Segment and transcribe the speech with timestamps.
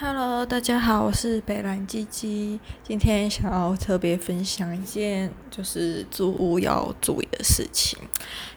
[0.00, 2.60] Hello，大家好，我是北兰鸡鸡。
[2.84, 7.98] 今天想要特别分享一件就是租屋要注意的事情，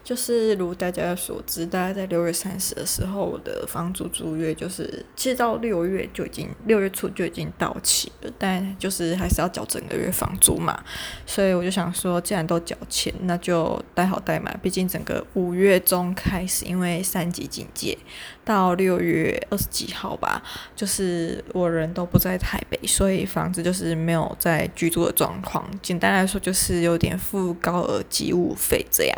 [0.04, 10.80] 就是如大家所知，大家在六月三十的时候，我的房租租约就是其实到六月就已经六月初就已经到期了，但就是还是要缴整个月房租嘛，
[11.26, 17.98] 所以我就想说，既然都缴钱，那就带好带满，毕竟整个五月中开始，因为三级警戒
[18.46, 20.44] 到六月二十几号吧，
[20.76, 21.31] 就是。
[21.54, 25.70] 我人都不在台北，所以房子就是没有在居住的状况。
[25.82, 29.18] 简单来说，就是有点付高额及物费这样。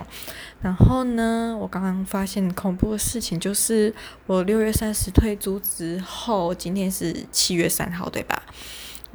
[0.62, 3.94] 然后呢，我刚刚发现恐怖的事情就是，
[4.26, 8.42] 我六月三十退租之后，今天是七月三号，对吧？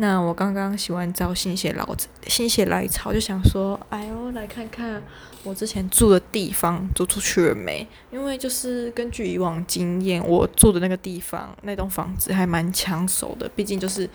[0.00, 1.84] 那我刚刚洗完澡，心血来
[2.28, 5.02] 心血来潮，就想说，哎呦，来看看
[5.42, 7.84] 我之前住的地方租出去了没？
[8.12, 14.08] 因为就是根据以往经验，我住的那个地方那栋房子还蛮抢手的，毕竟就是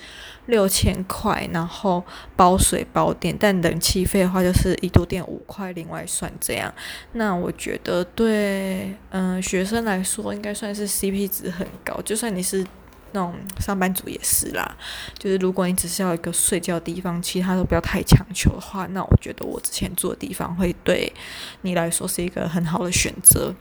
[0.46, 2.02] 六千块，然后
[2.38, 6.74] 包水包电，但冷气费的话就是一度电五块，另外算这样。
[7.12, 12.66] 那我觉得对，嗯、学生来说应该算是 CP 值很高，就算你是。
[13.14, 14.76] 那种上班族也是啦，
[15.18, 21.14] 就是如果你只是要一个睡觉的地方，其他都不要太强求的话，那我觉得我之前住的地方会对
[21.62, 23.54] 你来说是一个很好的选择。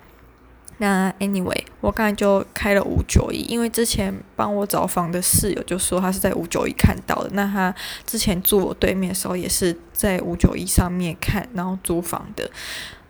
[0.78, 7.72] 那 anyway，我刚才就开了五九一，因为之前帮我找房的室友就说他是在五九一看到的，那他
[8.04, 12.50] 之前住我对面的时候也是在五九一上面看，然后租房的，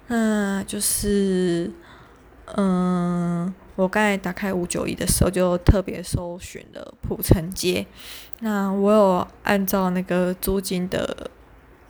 [0.09, 1.71] 嗯，就是。
[2.57, 7.87] 嗯，我刚才打开五九一的时候，就特别搜寻了浦城街。
[8.41, 11.31] 那我有按照那个租金的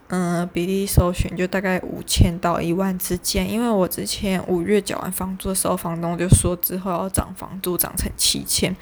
[0.08, 3.50] 嗯比例搜寻，就大概五千到一万之间。
[3.50, 8.76] 因为我之前五月缴完房租的时候，房东就说之后要涨房租，涨成七千。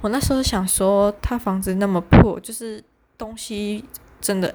[0.00, 2.82] 我那时候想说，他房子那么破，就是
[3.18, 3.84] 东西
[4.20, 4.54] 真的。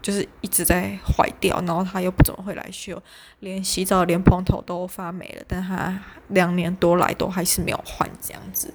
[0.00, 3.00] 就是一直在坏掉，然后他又不怎么会来修，
[3.40, 8.72] 连洗澡连蓬头都发霉了，但他两年多来都还是没有换这样子。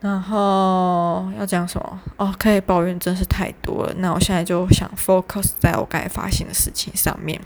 [0.00, 2.00] 然后要讲什么？
[2.16, 3.94] 哦，可以抱怨真是太多了。
[3.96, 7.40] 那我现在就想 focus 在我该发现的事情上面。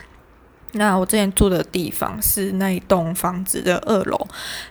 [0.72, 4.26] 那我之前住的地方是那一栋房子的二楼，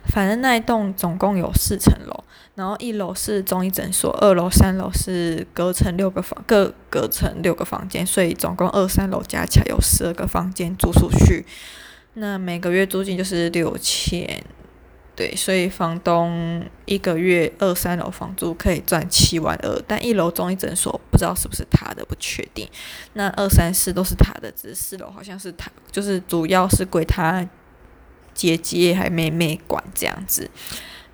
[0.06, 2.24] 反正那一栋总共有四层楼，
[2.56, 11.46] 然后一楼是中医诊所，二楼、三楼是隔成六个房，各隔成六个房间，所以总共二三楼加起来有十二个房间租出去，
[12.14, 14.44] 那每个月租金就是六千。
[15.20, 22.66] 对，所以房东一个月二三楼房租可以赚七万二，但一楼中医诊所不知道是不是他的，不确定。
[23.16, 27.46] 那二三四都是他的，只是四楼好像是他，就是主要是归他
[28.34, 30.50] 姐姐还妹妹管这样子。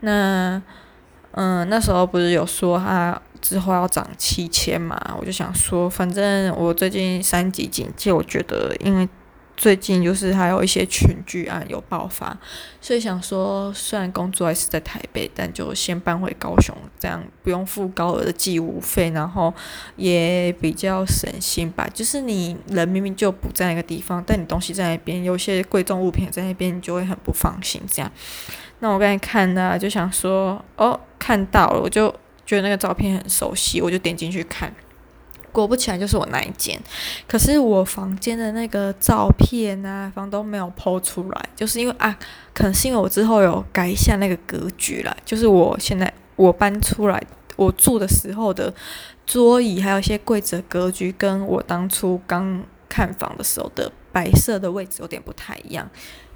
[0.02, 0.62] 那
[1.32, 5.18] 嗯，那时候不是有说他之后要涨七千嘛？
[5.20, 9.10] 我就想说，反正我最近三级警戒，我觉得因为。
[9.58, 12.38] 最近就是还有一些群聚案有爆发，
[12.82, 19.54] 所以想说，虽然工作还是在台北，但就先搬回高雄，这样不用付高额的寄物费，然后
[19.96, 21.88] 也比较省心吧。
[21.94, 27.82] 就是你人明明就不在那个地方，但你东西在那边，有些贵重物品在那边，你就会很不放心。
[27.90, 28.12] 这样，
[28.80, 32.14] 那我刚才看呢，就想说，哦，看到了，我就
[32.46, 34.74] 觉得那个照片很熟悉，我就点进去看。
[35.56, 36.78] 果不其然，就是我那一间。
[37.28, 42.16] 可是我房间的那个照片啊，房东没有 po 出来，就是因为啊，
[42.54, 45.16] 可能是因为我之后有改一下那个格局了。
[45.24, 47.24] 就是我现在我搬出来，
[47.56, 48.74] 我住的时候的
[49.26, 55.86] 桌椅，还有一些柜子的格局，跟我当初刚看房的时候的白色的位置有点不太一样。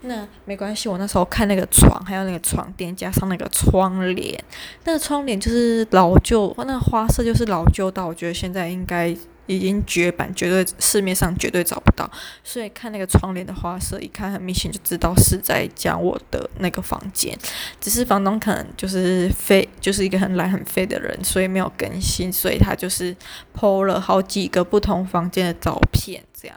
[0.02, 4.38] 那没关系，我那时候看那个床，还有那个床垫，加上那个窗帘，
[4.84, 12.10] 那个窗帘就是老旧，那个花色就是老旧到我觉得现在应该已经绝版，绝对市面上绝对找不到。
[12.44, 17.38] 所以看那个窗帘的花色，一看很明显就知道是在讲我的那个房间。
[17.80, 23.16] 只是房东可能就是废，就是一个很懒很废的人，所以没有更新，所以他就是
[23.54, 26.56] po 了好几个不同房间的照片，这样。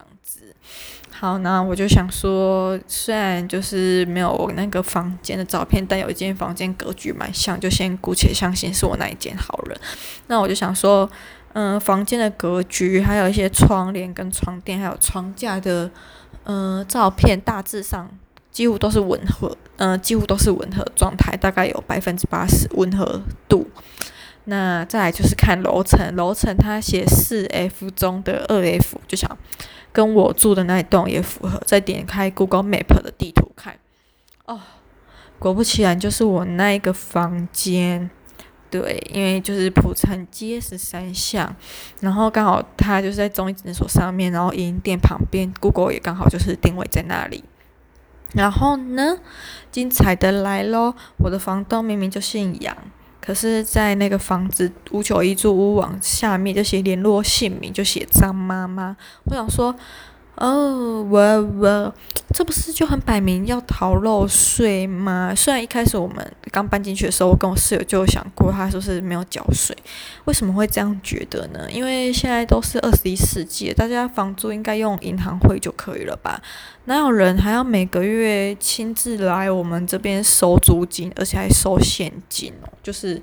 [1.22, 9.80] 好，那我就想说，虽然就是没有我那个房间的照片，但有一间房间格局蛮像，就先姑且相信是我那一间好了。
[10.26, 11.08] 那我就想说，
[11.52, 15.88] 嗯，房间的格局，还有一些窗帘跟床垫，还有床架的，
[16.42, 18.10] 嗯，照片大致上
[18.50, 23.70] 几乎都是吻合，嗯，几乎都是吻合状态，大概有百分之八十吻合度。
[24.46, 29.38] 那再来就是看楼层，楼层它写四 F 中的二 F，就想。
[29.92, 33.78] 跟我住的那一栋也符合，再点开 Google Map 的地图看，
[34.46, 34.58] 哦，
[35.38, 38.10] 果不其然，就是我那一个房间
[38.70, 41.54] 对，因为就是铺成街十三巷，
[42.00, 47.44] 然后刚好他就是在中医诊所上面，然后营店旁边，Google 也刚好就是定位在那里。
[48.32, 49.18] 然后呢，
[49.70, 50.94] 精彩的来喽！
[51.18, 52.74] 我的房东明明就姓杨，
[53.24, 58.96] 可是，在那个房子五九一住屋网下面就写联络姓名，就写张妈妈。
[59.24, 59.74] 我想说。
[60.36, 61.94] 哦，我我
[62.34, 65.32] 这不是就很摆明要逃漏税吗？
[65.36, 69.76] 虽然一开始我们刚搬进去的时候，我跟我室友就有想过，他说是没有缴税？
[70.24, 71.70] 为什么会这样觉得呢？
[71.70, 76.40] 因为现在都是二十一世纪，大家房租应该用银行汇就可以了吧？
[76.86, 82.72] 哪有人还要每个月亲自来我们这边收租金，而且还收现金哦？
[82.82, 83.20] 就是。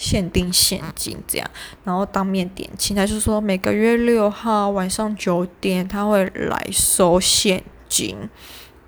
[0.00, 1.50] 限定现金这样，
[1.84, 8.16] 然后当面点清，他就说每个月六号晚上九点他会来收现金，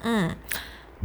[0.00, 0.34] 嗯，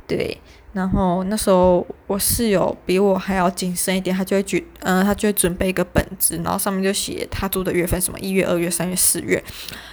[0.07, 0.39] 对。
[0.73, 9.43] 然后那时候我室友比我还要谨慎一点，他就会举，嗯、他就会准备一个本子，然后上面就写他租的月份，什么一月、二月、三月、四月。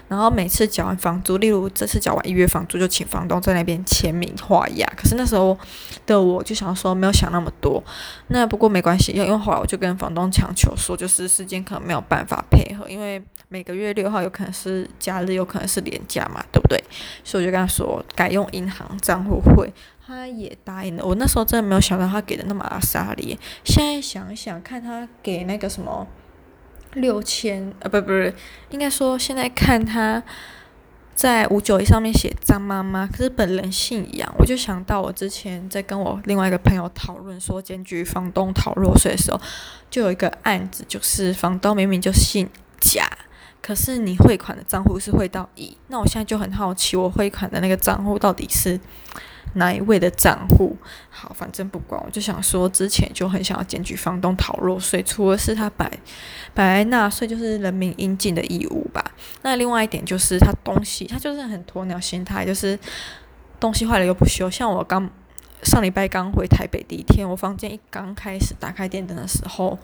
[0.09, 4.87] 然后每次缴完房租，例如这次缴完一月房租，就请房东在那边签名画押。
[4.95, 5.57] 可是那时候
[6.05, 7.83] 的我就想说，没有想那么多。
[8.29, 16.79] 那不过没关系，因为后来我就跟房东强求说，就是时间可能没有办法配合，因为每个月六号有可能是假日，有可能是连假嘛，对不对？
[17.25, 19.73] 所以我就跟他说，改用银行账户汇。
[20.07, 23.39] 他也答应了，我那时候真的没有想到他给的那么阿莎力。
[23.65, 26.07] 现在想想，看他给那个什么
[26.93, 28.33] 六千，呃，不不不，
[28.71, 30.23] 应该说现在看他
[31.15, 39.41] 在五九一上面写张妈妈，可是本人姓杨，我就想到我之前在跟我另外一个朋友讨论说检举房东逃漏税的时候，
[39.89, 42.49] 就有一个案子，就是房东明明就姓
[42.79, 43.09] 贾，
[43.65, 48.79] 可是你汇款的账户是汇到乙，那我现在就很好奇，我汇款的那个账户到底是。
[49.57, 50.77] 哪一位的账户？
[51.09, 55.89] 好，反正不管，我就想说，之前就很想要检举房东逃漏税，除了是他本
[56.53, 59.01] 本来纳税就是人民应尽的义务吧。
[59.43, 62.77] 那另外一点就是他东西，他就是很鸵鸟心态，就是
[63.61, 64.51] 东西坏了又不修。
[64.51, 65.09] 像我刚
[65.65, 69.77] 上礼拜刚回台北第一天，我房间一刚开始打开电灯的时候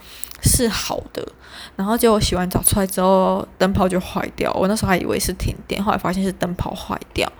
[0.42, 1.26] 是好的，
[1.74, 7.30] 然后结果洗完澡出来之后灯泡就坏掉，我那时候还以为是停电，后来发现是灯泡坏掉。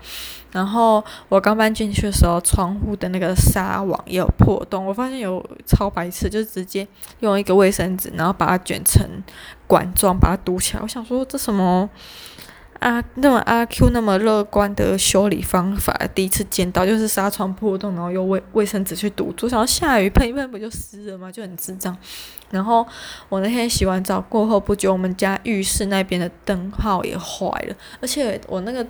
[0.52, 4.84] 然后我刚搬进去的时候，窗户的那个纱网也有破洞。
[4.84, 6.84] 我发现有超白痴，就直接
[7.20, 9.08] 用一个卫生纸，然后把它卷成
[9.68, 10.82] 管状，把它堵起来。
[10.82, 11.88] 我想说，这什么
[12.80, 13.02] 啊？
[13.14, 19.48] 那么阿 Q 那么乐观的修理方法，第一次见到，就是纱窗破洞，然后用卫卫生纸去堵住。
[19.48, 21.30] 想要下雨喷一喷不就湿了吗？
[21.30, 21.96] 就很智障。
[22.50, 22.84] 然后
[23.28, 28.84] 我那天洗完澡过后不久，我们家浴室那边的灯泡也坏了，而且我那个。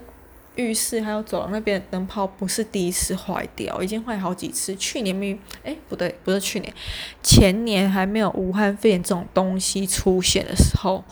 [0.57, 4.75] 浴室还有走廊那边的灯泡不是第一次坏掉，已经坏好几次。
[4.75, 6.75] 去年没，哎，不对，不是去年，
[7.23, 11.03] 前年还没有武汉肺炎这种东西出现的时候，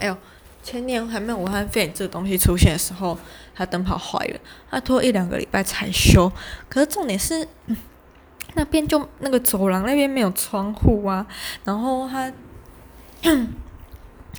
[0.00, 0.16] 哎呦，
[0.70, 3.18] 前年还没有武汉肺炎这个东西出现的时候，
[3.54, 4.38] 他灯泡坏了，
[4.70, 6.30] 他拖一两个礼拜才修。
[6.68, 7.44] 可是重点是，
[8.54, 11.26] 那边就那个走廊那边没有窗户啊，
[11.64, 12.32] 然后他。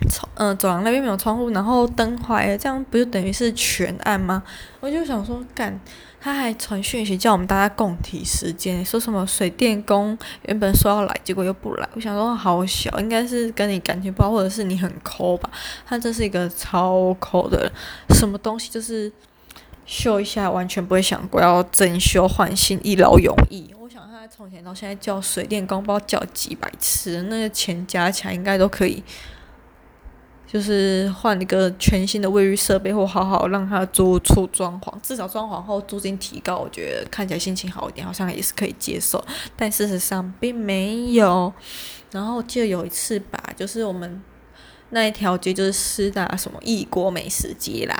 [0.09, 4.43] 窗，嗯，走廊那边没有窗户，然后灯坏了，这样不就等于是全暗吗？
[4.79, 5.79] 我就想说，干，
[6.19, 11.89] 他还传讯息叫我们大家共体时间，说什么水电工原本说要来，结果又不来。
[11.93, 15.49] 我想说，好小，应该是跟你感情不好，或者是你很抠吧？
[15.85, 17.71] 他这是一个超抠的，
[18.09, 19.11] 什么东西就是
[19.85, 23.73] 修一下，完全不会想过要整修换新，一劳永逸。
[23.79, 29.03] 我想他从前到现在叫水电工，不知道叫几百次，那个钱加起来应该都可以。
[30.51, 39.23] 就是换一个全新的卫浴设备，或好好让他租出装潢，至少装潢后租金提高，我觉得看起来心情好一点，好像也是可以接受。
[39.55, 41.53] 但事实上并没有。
[42.11, 44.21] 然后记得有一次吧，就是我们
[44.89, 47.97] 那一条街就是师大什么异国美食街啦，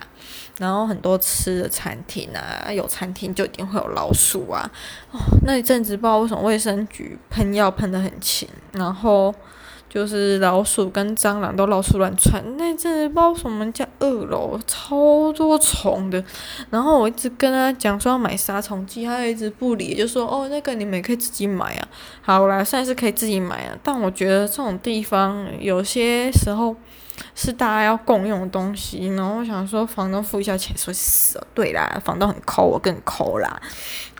[0.59, 4.69] 然后很多吃的餐厅啊，有餐厅就一定会有老鼠啊。
[5.11, 9.33] 哦，那一阵子不知道为什么卫生局喷药喷得很勤，然后。
[9.93, 16.23] 就是老鼠跟蟑螂都到处乱窜，那阵子不知道什么叫二楼超多虫的，
[16.69, 21.87] 然后我一直跟他讲说要买杀虫剂，他一直不理，就说哦那个你们也可以自己买啊。
[22.21, 26.73] 好啦，算是可以自己买啊，但我觉得这种地方有些时候。
[27.35, 31.47] 是大家要共用的东西，然后我想说房东付一下钱，说死了。
[31.53, 33.61] 对啦，房东很抠，我更抠啦。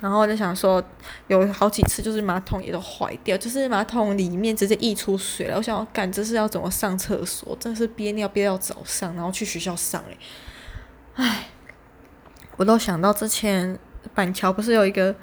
[0.02, 0.84] 然后我就想说，
[1.28, 5.58] 有好几次就是马桶也都坏掉，就是马桶里面直接溢出水了。
[5.58, 7.56] 我想要干，这是要怎么上厕所？
[7.60, 10.18] 真是憋尿憋到早上，然后去学校上诶。
[11.16, 11.48] 唉，
[12.58, 13.78] 我都想到之前
[14.16, 15.16] 板桥不是有一个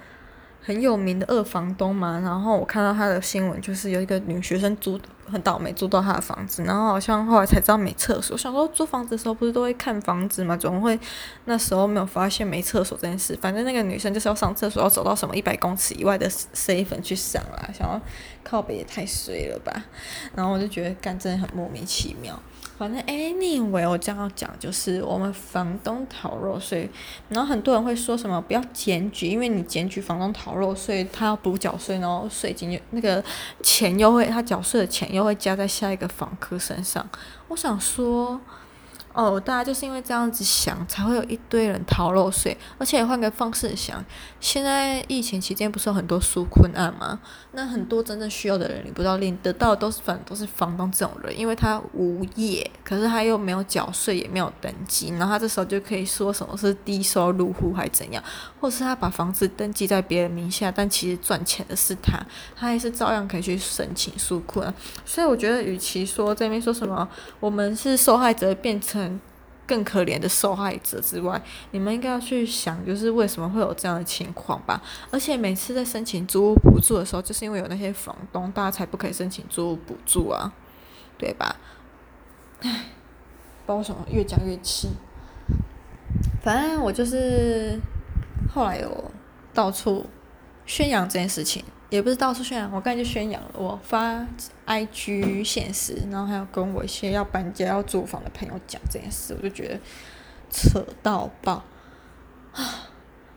[0.69, 8.35] 很有名的二房东嘛，然后我看到他的新闻，就是有一个女学生租很倒霉租到他的房子，然后好像后来才知道没厕所。
[8.35, 11.01] 我想说租房子的时候不是都会看房子嘛，总会
[11.47, 13.35] 那时候没有发现没厕所这件事。
[13.41, 17.99] 反正那个女生就是要上厕所，要走到什么一百公尺以外的 seven 去上啦，想要
[18.45, 19.73] 靠北也太衰了吧。
[20.35, 22.39] 然后我就觉得干真的很莫名其妙。
[22.79, 26.89] 反正 anyway，我这样讲就是我们房东逃漏税，
[27.29, 33.23] 然后很多人会说什么不要检举，因为你检举房东逃漏税，他要补缴税，然后税金就那个
[33.63, 37.05] 钱又会他缴税的钱又会加在下一个房客身上。
[37.49, 38.41] 我想说。
[39.19, 42.57] 哦，大家就是因为这样子想，才会有一堆人逃漏税。
[42.79, 44.05] 而且换个方式想，
[44.39, 47.19] 现在疫情期间不是有很多纾困案吗？
[47.51, 58.23] 那很多真正需要的人，你不知道领得到的都是反正都是房东这种人，因为他无业，可是他又没有缴税，也没有登记，然后他这时候就可以说什么是低收入户还怎样，
[58.61, 64.73] 或是他把房子登记在别人名下，但其实赚钱的是他，他还是照样可以去申请纾困。
[65.05, 67.09] 所以我觉得，与其说这边说什么
[67.41, 69.08] 我们是受害者，变成
[69.69, 71.41] 更可怜的受害者之外，
[71.73, 74.83] 你们应该要去想，就是为什么会有这样的情况吧？
[75.11, 80.51] 而且每次在申请租屋补助的时候，就是因为有那些房东，大家才不可以申请租屋补助啊，
[81.19, 81.55] 对吧？
[82.61, 82.71] 唉，
[83.67, 84.89] 不知道为什么越讲越气。
[86.43, 87.79] 反正我就是
[88.53, 89.11] 后来有
[89.53, 90.07] 到处
[90.65, 91.63] 宣扬这件事情。
[91.91, 93.51] 也不是到处宣扬，我刚才就宣扬了。
[93.55, 94.27] 我发
[94.67, 99.81] IG 现实，然后还有跟我一些要搬家要租房的朋友讲这件事，我就觉得
[100.51, 101.63] 扯到爆
[102.53, 102.91] 啊！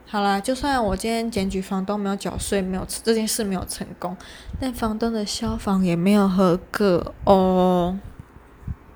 [0.05, 4.17] 好啦，就算我今天检举房东没有缴税，没有这件事没有成功，
[4.59, 7.97] 但房东的消防也没有合格哦。